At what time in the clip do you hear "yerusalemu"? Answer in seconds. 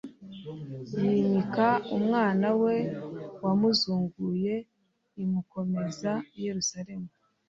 6.45-7.09